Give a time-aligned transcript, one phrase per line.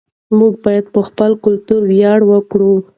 [0.37, 2.73] موږ باید په خپل کلتور ویاړ وکړو.